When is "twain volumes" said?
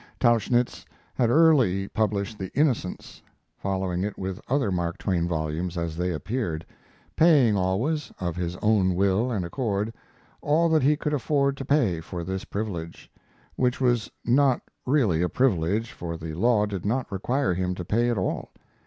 4.97-5.77